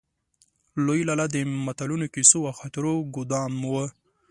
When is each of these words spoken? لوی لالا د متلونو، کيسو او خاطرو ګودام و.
لوی 0.85 1.01
لالا 1.09 1.25
د 1.31 1.37
متلونو، 1.65 2.07
کيسو 2.13 2.39
او 2.49 2.53
خاطرو 2.59 2.93
ګودام 3.15 3.53
و. 3.71 3.73